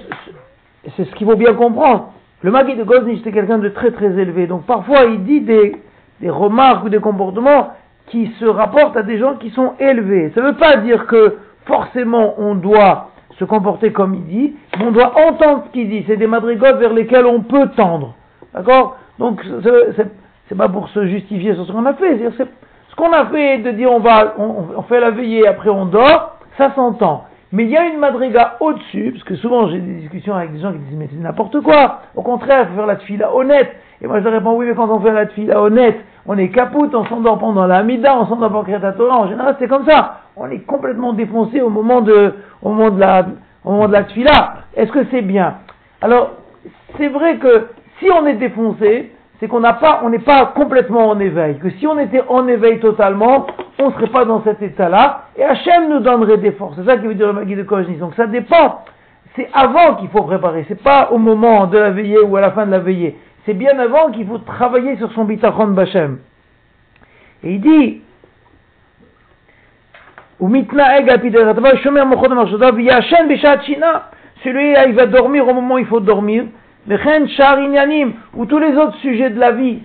[0.97, 2.13] c'est ce qu'il faut bien comprendre.
[2.43, 4.47] Le Magui de Goznich, c'était quelqu'un de très très élevé.
[4.47, 5.77] Donc parfois, il dit des,
[6.21, 7.71] des remarques ou des comportements
[8.09, 10.31] qui se rapportent à des gens qui sont élevés.
[10.35, 14.87] Ça ne veut pas dire que forcément on doit se comporter comme il dit, mais
[14.87, 16.05] on doit entendre ce qu'il dit.
[16.07, 18.15] C'est des madrigotes vers lesquelles on peut tendre.
[18.55, 18.97] D'accord?
[19.19, 19.43] Donc,
[20.49, 22.19] c'est pas pour se justifier sur ce qu'on a fait.
[22.37, 22.45] C'est
[22.89, 26.39] ce qu'on a fait de dire on va, on, fait la veillée, après on dort,
[26.57, 27.25] ça s'entend.
[27.53, 30.61] Mais il y a une madriga au-dessus, parce que souvent j'ai des discussions avec des
[30.61, 32.01] gens qui disent mais c'est n'importe quoi.
[32.15, 33.71] Au contraire, il faut faire la tefila honnête.
[34.01, 36.49] Et moi je leur réponds oui, mais quand on fait la tefila honnête, on est
[36.49, 39.19] capoute, on s'endort pendant la mida, on s'endort la Torah.
[39.19, 40.21] En général, c'est comme ça.
[40.37, 42.35] On est complètement défoncé au moment de,
[42.67, 43.27] au moment de la,
[43.65, 44.55] au moment de la.
[44.75, 45.59] Est-ce que c'est bien?
[46.03, 46.33] Alors,
[46.99, 47.69] c'est vrai que
[48.01, 51.59] si on est défoncé, c'est qu'on n'a pas, on n'est pas complètement en éveil.
[51.59, 53.47] Que si on était en éveil totalement,
[53.79, 56.75] on ne serait pas dans cet état-là, et Hachem nous donnerait des forces.
[56.77, 57.99] C'est ça qui veut dire le Magui de Kojnis.
[57.99, 58.81] Donc ça dépend.
[59.37, 60.65] C'est avant qu'il faut préparer.
[60.67, 63.17] C'est pas au moment de la veillée ou à la fin de la veillée.
[63.45, 66.19] C'est bien avant qu'il faut travailler sur son bitachon bachem.
[67.45, 68.01] Et il dit,
[74.45, 76.45] celui-là, il va dormir au moment où il faut dormir
[76.89, 79.79] ou tous les autres sujets de la vie,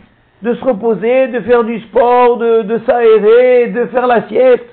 [0.43, 4.65] de se reposer, de faire du sport, de, s'aérer, de faire la sieste.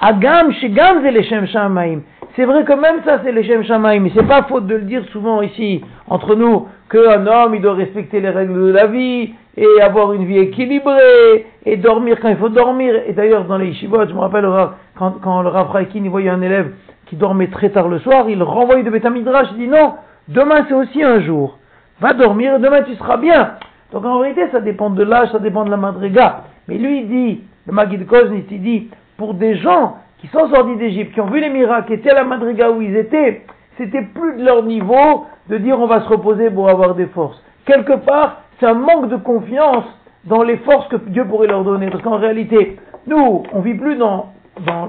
[0.00, 2.00] Agam, Shigam, c'est les Shamaim.
[2.36, 5.42] C'est vrai que même ça, c'est les Shamaim, c'est pas faute de le dire souvent
[5.42, 10.12] ici, entre nous, qu'un homme, il doit respecter les règles de la vie, et avoir
[10.12, 12.94] une vie équilibrée, et dormir quand il faut dormir.
[13.06, 14.48] Et d'ailleurs, dans les yeshivot, je me rappelle,
[14.96, 16.72] quand, quand le Rav il voyait un élève
[17.06, 19.94] qui dormait très tard le soir, il renvoyait de Betamidrash, il dit non,
[20.28, 21.58] Demain, c'est aussi un jour.
[22.00, 23.54] Va dormir et demain, tu seras bien.
[23.92, 26.44] Donc, en vérité, ça dépend de l'âge, ça dépend de la madriga.
[26.68, 30.76] Mais lui, il dit, le Magid Koznit, il dit, pour des gens qui sont sortis
[30.76, 33.42] d'Égypte, qui ont vu les miracles, qui étaient à la madriga où ils étaient,
[33.78, 37.42] c'était plus de leur niveau de dire on va se reposer pour avoir des forces.
[37.64, 39.84] Quelque part, c'est un manque de confiance
[40.24, 41.88] dans les forces que Dieu pourrait leur donner.
[41.90, 44.32] Parce qu'en réalité, nous, on vit plus dans,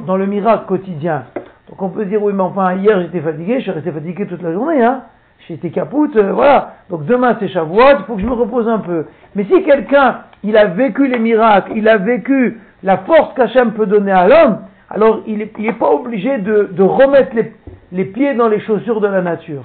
[0.05, 1.25] dans, le miracle quotidien.
[1.69, 4.41] Donc on peut dire, oui, mais enfin, hier j'étais fatigué, je suis resté fatigué toute
[4.41, 5.03] la journée, hein
[5.47, 6.73] j'étais capoute, euh, voilà.
[6.89, 9.05] Donc demain c'est Shavuot, il faut que je me repose un peu.
[9.35, 13.85] Mais si quelqu'un, il a vécu les miracles, il a vécu la force qu'Hachem peut
[13.85, 17.53] donner à l'homme, alors il n'est pas obligé de, de remettre les,
[17.91, 19.63] les, pieds dans les chaussures de la nature.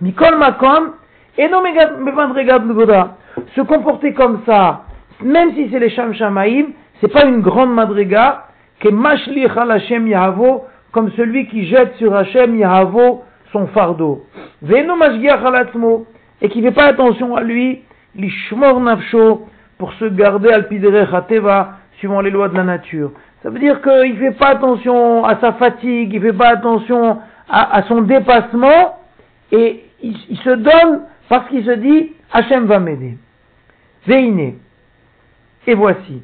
[0.00, 0.92] Mikol Makom,
[1.38, 1.62] et non
[3.54, 4.84] se comporter comme ça,
[5.22, 6.68] même si c'est les Sham Shamaim,
[7.00, 8.46] c'est pas une grande madriga,
[8.80, 14.24] que Mashlich al Hashem Yahavo, comme celui qui jette sur Hashem Yahavo son fardeau.
[16.42, 17.82] Et qui fait pas attention à lui,
[18.14, 19.46] l'ishmor nafsho,
[19.78, 20.68] pour se garder al
[21.98, 23.12] suivant les lois de la nature.
[23.42, 26.48] Ça veut dire qu'il ne fait pas attention à sa fatigue, il ne fait pas
[26.48, 27.18] attention
[27.48, 28.98] à, son dépassement,
[29.52, 33.16] et il, se donne parce qu'il se dit, Hachem va m'aider.
[34.06, 34.54] Veine.
[35.68, 36.22] Et voici.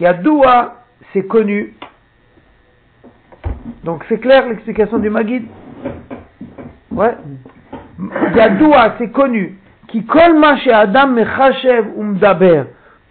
[0.00, 1.74] Yadoua, c'est connu,
[3.84, 5.44] donc c'est clair l'explication du Magid
[6.90, 7.14] Ouais.
[8.34, 9.58] Yadoua, c'est connu.
[9.88, 10.04] Qui
[10.72, 11.14] Adam.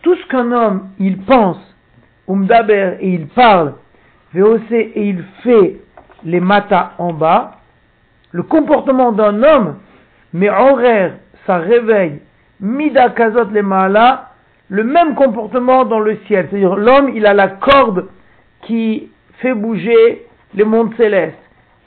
[0.02, 1.58] Tout ce qu'un homme, il pense,
[2.28, 3.74] umdaber, et il parle,
[4.36, 5.78] et il fait
[6.24, 7.52] les matas en bas,
[8.32, 9.76] le comportement d'un homme,
[10.34, 11.14] mais horaire,
[11.46, 12.20] ça réveille,
[12.60, 14.32] mida kazot les maala,
[14.70, 16.48] le même comportement dans le ciel.
[16.50, 18.08] C'est-à-dire l'homme, il a la corde
[18.64, 19.10] qui
[19.40, 21.38] fait bouger les mondes célestes.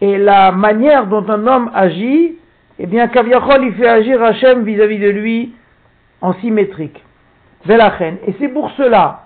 [0.01, 2.37] Et la manière dont un homme agit,
[2.79, 5.55] eh bien, Kaviachol, il fait agir Hachem vis-à-vis de lui
[6.20, 7.03] en symétrique.
[7.68, 9.24] Et c'est pour cela,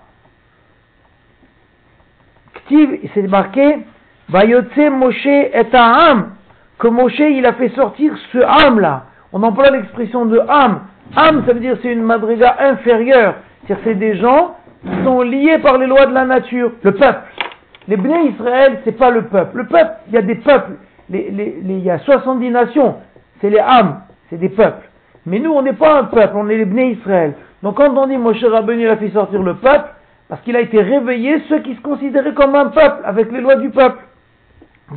[2.69, 3.79] c'est marqué,
[4.29, 6.29] Vayotse Moshe est un âme,
[6.79, 9.05] que Moshe il a fait sortir ce âme là.
[9.31, 10.81] On emploie l'expression de âme.
[11.15, 13.35] Âme, ça veut dire c'est une madriga inférieure.
[13.65, 16.71] C'est-à-dire c'est des gens qui sont liés par les lois de la nature.
[16.83, 17.21] Le peuple.
[17.87, 19.57] Les Bnei Israël, c'est pas le peuple.
[19.57, 20.73] Le peuple, il y a des peuples.
[21.09, 22.95] Les, les, les, il y a 70 nations.
[23.41, 24.01] C'est les âmes.
[24.29, 24.87] C'est des peuples.
[25.25, 26.33] Mais nous, on n'est pas un peuple.
[26.35, 27.33] On est les Bnei Israël.
[27.61, 29.89] Donc quand on dit Moshe Rabbeinu a fait sortir le peuple,
[30.33, 33.57] parce qu'il a été réveillé ceux qui se considéraient comme un peuple, avec les lois
[33.57, 33.99] du peuple.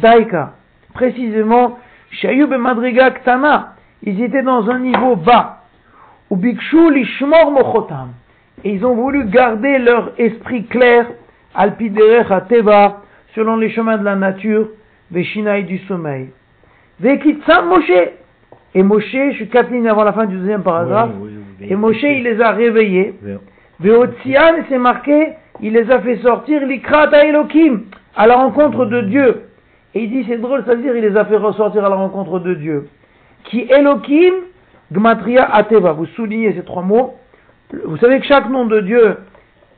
[0.00, 0.54] Daika.
[0.94, 1.78] Précisément,
[2.10, 5.58] Shayub et Madriga Ktana, ils étaient dans un niveau bas.
[6.30, 8.12] Lishmor Mochotam.
[8.64, 11.04] Et ils ont voulu garder leur esprit clair,
[11.54, 13.02] Alpiderech Ateva,
[13.34, 14.70] selon les chemins de la nature,
[15.10, 16.30] Veshinaï du sommeil.
[16.98, 18.08] Vekitsam Moshe.
[18.74, 21.10] Et Moshe, je suis quatre lignes avant la fin du deuxième paragraphe,
[21.60, 23.16] et Moshe, il les a réveillés.
[23.80, 27.82] Veotzian, c'est marqué, il les a fait sortir, l'ikrat Elohim,
[28.14, 29.42] à la rencontre de Dieu.
[29.94, 31.96] Et il dit, c'est drôle, ça veut dire, il les a fait ressortir à la
[31.96, 32.88] rencontre de Dieu.
[33.44, 34.34] Qui Elohim,
[34.92, 35.92] Gmatria Ateva.
[35.92, 37.14] Vous soulignez ces trois mots.
[37.84, 39.16] Vous savez que chaque nom de Dieu,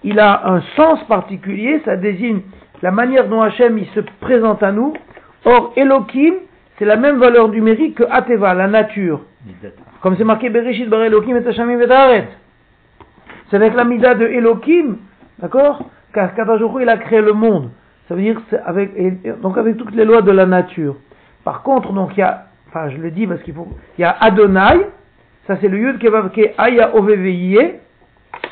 [0.04, 2.40] il a un sens particulier, ça désigne
[2.82, 4.92] la manière dont Hachem il se présente à nous.
[5.44, 6.34] Or, Elohim,
[6.78, 9.22] c'est la même valeur numérique que Ateva, la nature.
[10.02, 11.80] Comme c'est marqué Bereshit bar Elohim et Hashamim
[13.50, 14.96] C'est avec la mida de Elohim,
[15.38, 15.88] d'accord?
[16.12, 17.70] Car Kadajoukou, il a créé le monde.
[18.08, 20.96] Ça veut dire avec donc avec toutes les lois de la nature.
[21.44, 24.04] Par contre, donc il y a, enfin je le dis parce qu'il faut, il y
[24.04, 24.86] a Adonai,
[25.46, 27.74] ça c'est le Yud Kevav Ke Aya Oveveye,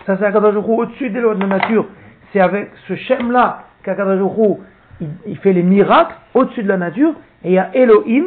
[0.06, 1.86] ça c'est Akadajoukou au-dessus des lois de la nature.
[2.32, 4.60] C'est avec ce Shem là qu'Akadajoukou
[5.00, 7.12] il, il fait les miracles au-dessus de la nature.
[7.44, 8.24] Et il y a Elohim,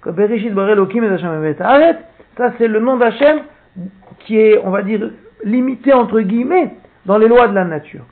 [0.00, 1.96] que Bereshit Bar Elohim et Hashem
[2.36, 3.40] ça c'est le nom d'Hachem
[4.20, 5.10] qui est, on va dire,
[5.44, 6.72] limité entre guillemets
[7.06, 8.04] dans les lois de la nature.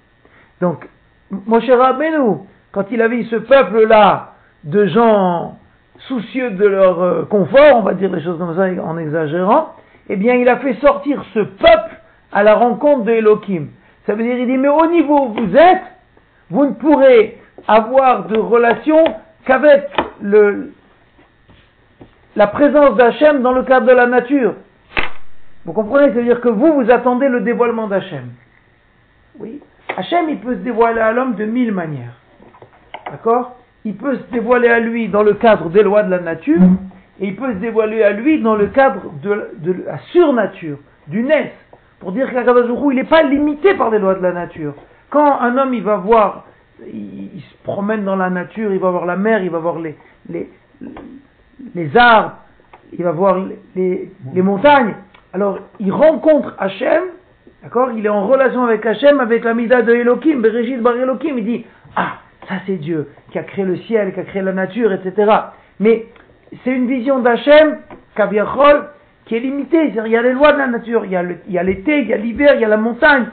[0.60, 0.88] Donc,
[1.30, 2.38] Moshe Rabbeinu,
[2.72, 5.58] quand il a vu ce peuple-là de gens
[6.08, 9.74] soucieux de leur euh, confort, on va dire les choses comme ça en exagérant,
[10.08, 12.00] eh bien il a fait sortir ce peuple
[12.32, 13.68] à la rencontre de Elohim.
[14.06, 15.82] Ça veut dire, il dit, mais au niveau où vous êtes,
[16.50, 19.04] vous ne pourrez avoir de relation
[19.46, 19.88] qu'avec
[22.34, 24.54] la présence d'Hachem dans le cadre de la nature.
[25.64, 28.30] Vous comprenez C'est-à-dire que vous, vous attendez le dévoilement d'Hachem.
[29.38, 29.60] Oui.
[29.96, 32.14] Hachem, il peut se dévoiler à l'homme de mille manières.
[33.10, 33.56] D'accord?
[33.84, 36.60] Il peut se dévoiler à lui dans le cadre des lois de la nature,
[37.20, 41.52] et il peut se dévoiler à lui dans le cadre de, la surnature, du Nes.
[41.98, 44.74] Pour dire qu'Akadazuru, il n'est pas limité par les lois de la nature.
[45.10, 46.46] Quand un homme, il va voir,
[46.86, 49.96] il, se promène dans la nature, il va voir la mer, il va voir les,
[50.28, 50.48] les,
[51.74, 52.36] les arbres,
[52.92, 53.44] il va voir
[53.76, 54.94] les, les montagnes,
[55.32, 57.02] alors il rencontre Hachem,
[57.62, 61.38] d'accord Il est en relation avec Hachem, avec la mida de Elohim, Bereshit bar Elohim,
[61.38, 61.66] il dit,
[61.96, 62.18] ah,
[62.48, 65.30] ça c'est Dieu qui a créé le ciel, qui a créé la nature, etc.
[65.80, 66.06] Mais
[66.64, 67.78] c'est une vision d'Hachem,
[68.14, 68.88] Kaviachol,
[69.24, 69.88] qui est limitée.
[69.88, 71.16] Il y a les lois de la nature, il y
[71.58, 73.26] a l'été, il y a l'hiver, il y a la montagne.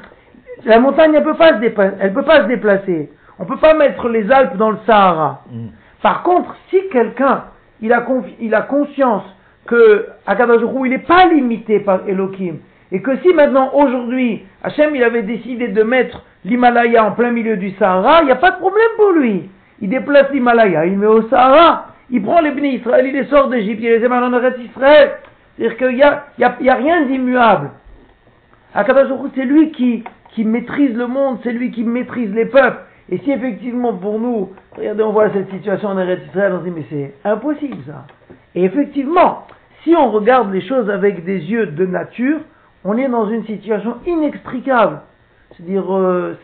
[0.66, 3.10] La montagne, elle ne peut, pas se elle peut pas se déplacer.
[3.38, 5.44] On ne peut pas mettre les Alpes dans le Sahara.
[5.52, 5.68] Mm.
[6.02, 7.46] Par contre, si quelqu'un,
[7.82, 8.06] il a,
[8.40, 9.24] il a conscience
[9.70, 12.56] que Akadajou, il n'est pas limité par Elohim,
[12.92, 17.56] et que si maintenant, aujourd'hui, Hachem, il avait décidé de mettre l'Himalaya en plein milieu
[17.56, 19.48] du Sahara, il n'y a pas de problème pour lui.
[19.80, 23.48] Il déplace l'Himalaya, il met au Sahara, il prend les bénis Israël, il les sort
[23.50, 25.12] d'Égypte, il les émane en Israël.
[25.56, 27.70] C'est-à-dire qu'il n'y a, y a, y a, rien d'immuable.
[28.74, 32.80] Akadajou, c'est lui qui, qui maîtrise le monde, c'est lui qui maîtrise les peuples.
[33.12, 36.64] Et si effectivement pour nous, regardez, on voit cette situation en Eretz Israël, on se
[36.64, 38.06] dit mais c'est impossible ça.
[38.56, 39.46] Et effectivement,
[39.84, 42.40] si on regarde les choses avec des yeux de nature,
[42.84, 45.02] on est dans une situation inextricable.
[45.52, 46.36] C'est-à-dire, euh,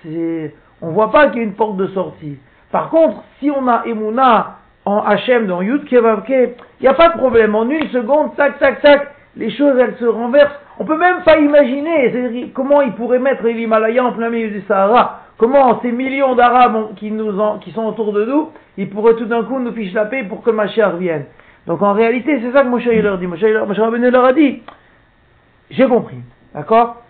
[0.81, 2.37] on ne voit pas qu'il y a une porte de sortie.
[2.71, 7.17] Par contre, si on a Emouna en Hachem, dans Yud il n'y a pas de
[7.17, 7.55] problème.
[7.55, 10.59] En une seconde, tac, tac, tac, les choses, elles se renversent.
[10.77, 15.21] On peut même pas imaginer comment ils pourraient mettre l'Himalaya en plein milieu du Sahara.
[15.37, 17.11] Comment ces millions d'Arabes qui,
[17.73, 20.51] sont autour de nous, ils pourraient tout d'un coup nous ficher la paix pour que
[20.51, 21.25] Mashiach revienne.
[21.67, 23.27] Donc en réalité, c'est ça que Moshe leur dit.
[23.27, 24.61] Moshe, Moshe leur a dit,
[25.69, 26.17] j'ai compris,
[26.53, 27.01] d'accord?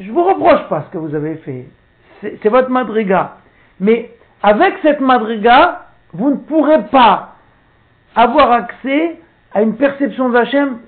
[0.00, 1.66] Je vous reproche pas ce que vous avez fait.
[2.20, 3.36] C'est votre madriga.
[3.80, 4.10] Mais
[4.42, 7.34] avec cette madriga, vous ne pourrez pas
[8.14, 9.18] avoir accès
[9.52, 10.78] à une perception d'Hachem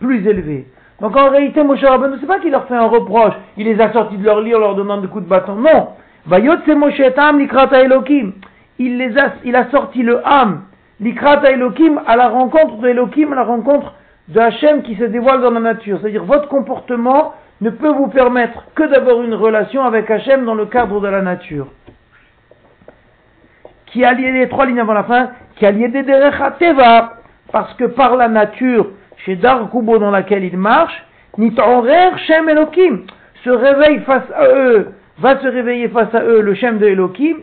[0.00, 0.66] plus élevée.
[1.00, 3.92] Donc en réalité, Moshe Rabbeinu, c'est pas qu'il leur fait un reproche, il les a
[3.92, 5.56] sortis de leur lit en leur donnant des coups de bâton.
[5.56, 5.88] Non.
[8.78, 10.62] Il les a, il a sorti le âme,
[11.02, 13.94] Likrata Elohim, à la rencontre de à la rencontre
[14.28, 15.98] de Hachem qui se dévoile dans la nature.
[16.00, 20.66] C'est-à-dire, votre comportement ne peut vous permettre que d'avoir une relation avec Hachem dans le
[20.66, 21.66] cadre de la nature.
[23.86, 27.14] qui a lié les trois lignes avant la fin, qui a lié des Teva,
[27.50, 28.86] parce que par la nature,
[29.24, 31.04] chez Dar Kubo dans laquelle il marche,
[31.36, 33.02] Nitorer Shem Elohim
[33.44, 37.38] se réveille face à eux, va se réveiller face à eux le Shem de Elohim,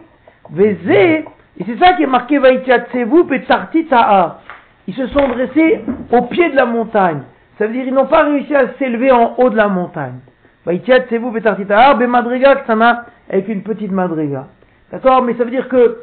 [0.52, 1.26] Vezé,
[1.60, 4.40] et c'est ça qui est marqué Vaïtiatsevu Petarti Ta'a.
[4.88, 7.22] Ils se sont dressés au pied de la montagne.
[7.58, 10.20] Ça veut dire qu'ils n'ont pas réussi à s'élever en haut de la montagne.
[10.66, 14.48] Vaïtiatsevu Petarti Ta'a, Bemadriga Ksana, avec une petite madriga.
[14.92, 15.22] D'accord?
[15.24, 16.02] Mais ça veut dire que,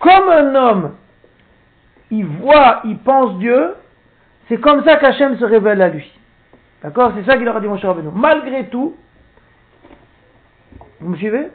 [0.00, 0.94] comme un homme,
[2.10, 3.74] il voit, il pense Dieu,
[4.48, 6.10] c'est comme ça qu'Hachem se révèle à lui.
[6.82, 7.12] D'accord?
[7.16, 8.10] C'est ça qu'il leur a dit, mon cher Rabbeinu.
[8.14, 8.96] Malgré tout,
[11.00, 11.48] vous me suivez?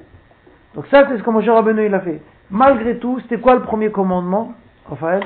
[0.74, 2.22] Donc ça, c'est ce que mon cher Rabbeinu, il a fait.
[2.54, 4.54] Malgré tout, c'était quoi le premier commandement,
[4.88, 5.24] Raphaël?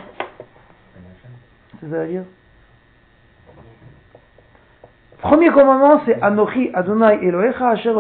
[1.82, 2.24] C'est ça à dire?
[5.20, 7.92] Premier commandement, c'est Anochi Adonai Elohecha Asher.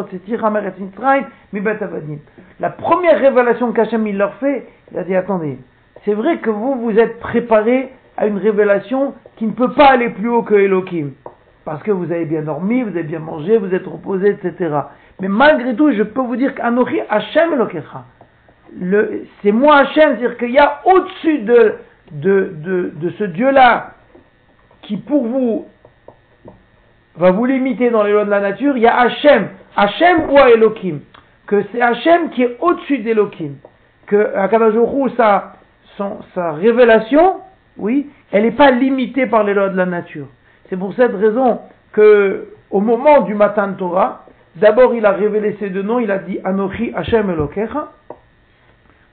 [2.61, 5.59] La première révélation qu'Hachem il leur fait, il a dit attendez,
[6.05, 10.09] c'est vrai que vous vous êtes préparés à une révélation qui ne peut pas aller
[10.11, 11.09] plus haut que Elohim
[11.65, 14.73] parce que vous avez bien dormi, vous avez bien mangé, vous êtes reposé, etc.
[15.19, 18.05] Mais malgré tout, je peux vous dire qu'Anochi Hachem Elokecha,
[19.41, 21.75] c'est moi Hachem, c'est-à-dire qu'il y a au-dessus de,
[23.17, 23.93] ce Dieu-là,
[24.81, 25.67] qui pour vous
[27.15, 30.37] va vous limiter dans les lois de la nature, il y a Hachem, Hachem ou
[30.37, 30.99] Elohim,
[31.47, 33.55] que c'est Hachem qui est au-dessus d'Elohim,
[34.05, 35.53] que Akadajorou, sa,
[36.35, 37.37] révélation,
[37.77, 40.27] oui, elle n'est pas limitée par les lois de la nature.
[40.69, 44.25] C'est pour cette raison que, au moment du matin de Torah,
[44.57, 47.91] d'abord il a révélé ces deux noms, il a dit Anochi Hashem Elokecha.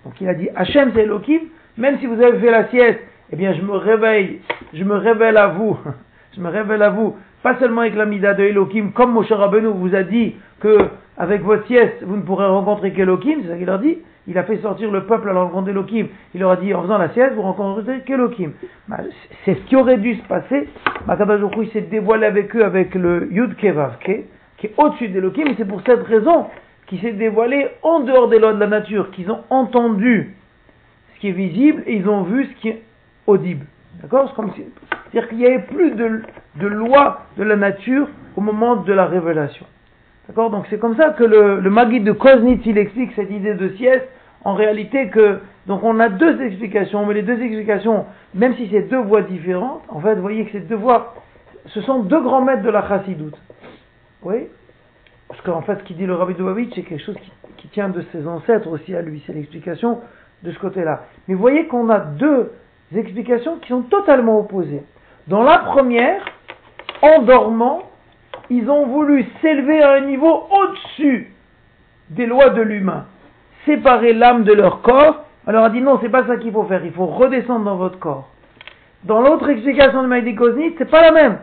[0.05, 1.41] Donc il a dit Hashem c'est Elohim,
[1.77, 3.01] même si vous avez fait la sieste,
[3.33, 4.41] eh bien je me réveille,
[4.73, 5.79] je me révèle à vous,
[6.37, 10.03] je me révèle à vous, pas seulement avec la de Elohim, comme Moshe vous a
[10.03, 10.79] dit que
[11.17, 14.45] avec votre sieste vous ne pourrez rencontrer qu'Elohim, c'est ça qu'il leur dit, il a
[14.45, 16.07] fait sortir le peuple à la rencontre d'Elohim.
[16.35, 18.53] Il leur a dit, en faisant la sieste, vous rencontrez qu'Elohim.
[18.89, 18.99] Bah,
[19.45, 20.67] c'est ce qui aurait dû se passer.
[21.07, 24.25] Makadajoku, il s'est dévoilé avec eux avec le Yud Kevavke,
[24.57, 26.47] qui est au-dessus d'Elohim, et c'est pour cette raison
[26.87, 30.35] qu'il s'est dévoilé en dehors des lois de la nature, qu'ils ont entendu
[31.15, 32.83] ce qui est visible et ils ont vu ce qui est
[33.27, 33.67] audible.
[34.03, 34.35] D'accord?
[34.37, 36.23] C'est-à-dire qu'il n'y avait plus de,
[36.57, 39.67] de loi de la nature au moment de la révélation.
[40.29, 40.51] D'accord?
[40.51, 43.69] Donc c'est comme ça que le, le Magid de Koznitz, il explique cette idée de
[43.77, 44.09] sieste,
[44.45, 48.83] en réalité que, donc on a deux explications, mais les deux explications, même si c'est
[48.83, 51.15] deux voies différentes, en fait, vous voyez que ces deux voies,
[51.67, 53.39] ce sont deux grands maîtres de la chassidoute.
[54.23, 54.49] Oui
[55.35, 57.17] Parce qu'en fait, ce qu'il dit le Rabbi Dubavitch, c'est quelque chose
[57.59, 60.01] qui, tient de ses ancêtres aussi à lui, c'est l'explication
[60.43, 61.07] de ce côté-là.
[61.27, 62.53] Mais vous voyez qu'on a deux
[62.95, 64.85] explications qui sont totalement opposées.
[65.27, 66.23] Dans la première,
[67.03, 67.83] en dormant,
[68.49, 71.33] ils ont voulu s'élever à un niveau au-dessus
[72.11, 73.07] des lois de l'humain,
[73.65, 75.25] séparer l'âme de leur corps.
[75.49, 77.77] On leur a dit non, c'est pas ça qu'il faut faire, il faut redescendre dans
[77.77, 78.29] votre corps.
[79.03, 81.39] Dans l'autre explication de Maïdi ce c'est pas la même,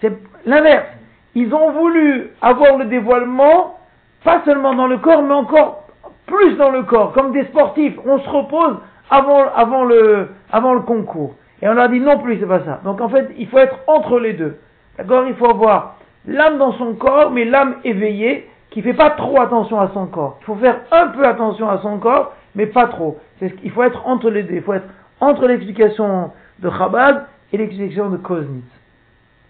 [0.00, 0.12] c'est
[0.46, 0.86] l'inverse.
[1.34, 3.78] Ils ont voulu avoir le dévoilement,
[4.24, 5.84] pas seulement dans le corps, mais encore
[6.26, 7.94] plus dans le corps, comme des sportifs.
[8.04, 8.76] On se repose
[9.10, 11.34] avant, avant, le, avant le concours.
[11.60, 12.80] Et on leur a dit non plus, c'est pas ça.
[12.84, 14.58] Donc en fait, il faut être entre les deux.
[14.98, 19.40] D'accord Il faut avoir l'âme dans son corps, mais l'âme éveillée, qui fait pas trop
[19.40, 20.38] attention à son corps.
[20.42, 23.18] Il faut faire un peu attention à son corps, mais pas trop.
[23.62, 24.54] Il faut être entre les deux.
[24.54, 24.88] Il faut être
[25.20, 28.64] entre l'explication de Chabad et l'explication de Koznitz.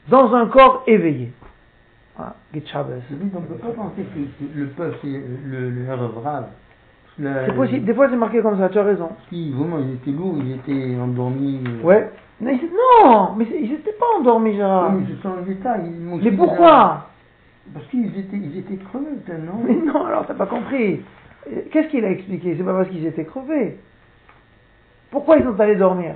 [0.09, 1.31] Dans un corps éveillé.
[2.17, 5.87] Voilà, on ne peut pas penser que le peuple, c'est le, le
[7.47, 9.09] C'est possible, des fois c'est marqué comme ça, tu as raison.
[9.29, 11.63] Si, vraiment, ils étaient lourds, ils étaient endormis.
[11.67, 11.83] Euh.
[11.87, 14.93] Ouais, non, mais ils n'étaient pas endormis, Gérard.
[14.93, 15.79] mais ce sont les états.
[15.79, 17.09] mais pourquoi
[17.73, 19.07] Parce qu'ils étaient, ils étaient crevés,
[19.47, 19.63] non?
[19.65, 21.01] Mais non, alors t'as pas compris.
[21.71, 22.55] Qu'est-ce qu'il a expliqué?
[22.57, 23.79] C'est pas parce qu'ils étaient crevés.
[25.11, 26.15] Pourquoi ils sont allés dormir?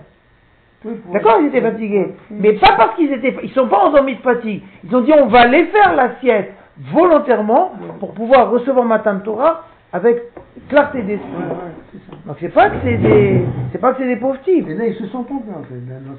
[1.12, 2.14] D'accord, ils étaient fatigués.
[2.30, 4.62] Mais pas parce qu'ils étaient, ils sont pas endormis de fatigue.
[4.84, 6.52] Ils ont dit on va aller faire la sieste
[6.92, 10.22] volontairement pour pouvoir recevoir matin de Torah avec
[10.68, 11.28] clarté d'esprit.
[12.26, 14.68] Donc c'est pas que c'est des, c'est pas que c'est des pauvres types.
[14.68, 15.74] Et là, ils se sont trompés en fait.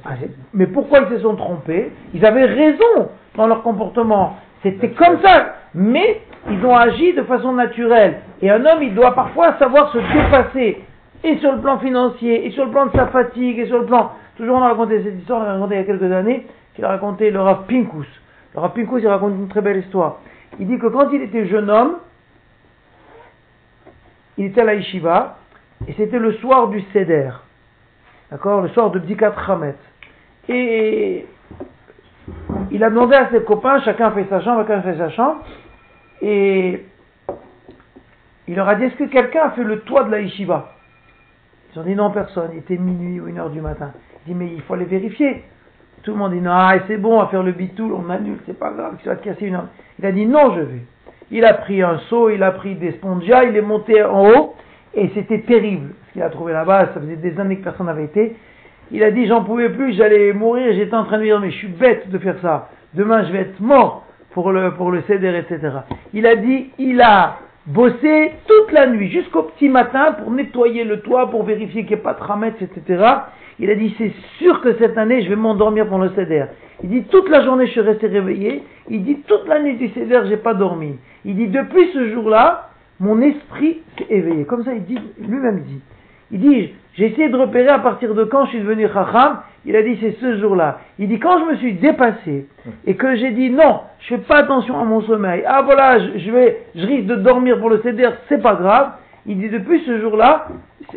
[0.06, 0.12] Ah,
[0.54, 1.92] mais pourquoi ils se sont trompés?
[2.14, 4.38] Ils avaient raison dans leur comportement.
[4.64, 5.54] C'était comme ça.
[5.76, 8.22] Mais ils ont agi de façon naturelle.
[8.42, 10.82] Et un homme, il doit parfois savoir se dépasser.
[11.24, 13.86] Et sur le plan financier, et sur le plan de sa fatigue, et sur le
[13.86, 14.12] plan...
[14.38, 16.86] Toujours on a raconté cette histoire, on a raconté il y a quelques années, qu'il
[16.86, 18.08] a raconté le Rav Pinkus.
[18.56, 20.18] Le Pinkus, il raconte une très belle histoire.
[20.60, 21.98] Il dit que quand il était jeune homme,
[24.38, 25.38] il était à la yeshiva,
[25.88, 27.32] et c'était le soir du Seder.
[28.30, 28.62] D'accord?
[28.62, 29.76] Le soir de Bdikat Hamet.
[30.50, 31.26] Et
[32.72, 35.38] il a demandé à ses copains, chacun fait sa chambre, chacun fait sa chambre,
[36.22, 36.86] et
[38.48, 40.77] il leur a dit, est-ce que quelqu'un a fait le toit de la yeshiva?
[41.74, 42.50] Ils ont dit non, personne.
[42.54, 43.92] Il était minuit ou une heure du matin.
[44.26, 45.44] Il dit mais il faut aller vérifier.
[46.04, 48.38] Tout le monde dit non, ah, c'est bon, on va faire le bitoul, on annule,
[48.46, 49.68] c'est pas grave, tu vas te casser une heure.
[50.00, 50.82] Il a dit non, je vais.
[51.32, 54.56] Il a pris un seau, il a pris des spongias, il est monté en haut,
[54.94, 55.94] et c'était terrible.
[56.08, 58.36] Ce qu'il a trouvé là-bas, ça faisait des années que personne n'avait été.
[58.92, 61.58] Il a dit j'en pouvais plus, j'allais mourir, j'étais en train de dire mais je
[61.58, 62.70] suis bête de faire ça.
[62.94, 65.80] Demain je vais être mort pour le, pour le céder, etc.
[66.14, 71.02] Il a dit il a bossé toute la nuit jusqu'au petit matin pour nettoyer le
[71.02, 73.04] toit, pour vérifier qu'il n'y ait pas de ramettes, etc.
[73.60, 76.46] Il a dit c'est sûr que cette année je vais m'endormir pour le céder.
[76.84, 78.64] Il dit toute la journée je suis resté réveillé.
[78.90, 80.98] Il dit toute la nuit du céder j'ai pas dormi.
[81.26, 84.46] Il dit depuis ce jour-là mon esprit s'est éveillé.
[84.46, 85.82] Comme ça il dit lui-même dit.
[86.32, 89.42] Il dit j'ai essayé de repérer à partir de quand je suis devenu chacham.
[89.68, 90.80] Il a dit c'est ce jour-là.
[90.98, 92.48] Il dit quand je me suis dépassé
[92.86, 95.44] et que j'ai dit non, je fais pas attention à mon sommeil.
[95.46, 98.92] Ah voilà, je, vais, je risque de dormir pour le céder, c'est pas grave.
[99.26, 100.48] Il dit depuis ce jour-là,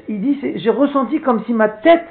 [0.09, 2.07] il dit j'ai ressenti comme si ma tête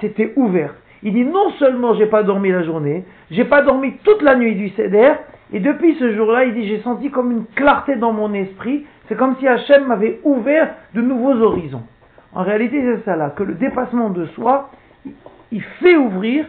[0.00, 0.74] s'était ouverte.
[1.02, 4.54] Il dit non seulement j'ai pas dormi la journée, j'ai pas dormi toute la nuit
[4.56, 5.12] du céder,
[5.54, 8.84] et depuis ce jour-là, il dit j'ai senti comme une clarté dans mon esprit.
[9.08, 11.82] C'est comme si Hachem m'avait ouvert de nouveaux horizons.
[12.34, 14.70] En réalité, c'est ça là, que le dépassement de soi,
[15.54, 16.46] il fait ouvrir